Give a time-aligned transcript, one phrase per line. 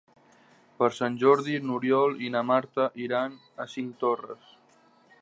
[0.79, 4.61] Per Sant Jordi n'Oriol i na Marta iran a Cinctorres.